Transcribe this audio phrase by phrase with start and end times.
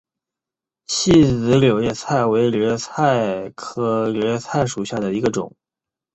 [0.87, 5.55] 细籽柳叶菜为柳叶菜科柳叶菜属下的一个种。